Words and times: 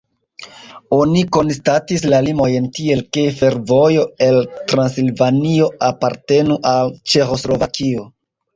Oni 0.95 1.19
konstatis 1.35 2.05
la 2.13 2.21
limojn 2.27 2.65
tiel, 2.79 3.03
ke 3.17 3.27
fervojo 3.43 4.07
el 4.31 4.41
Transilvanio 4.73 5.71
apartenu 5.91 6.61
al 6.75 6.93
Ĉeĥoslovakio. 7.15 8.11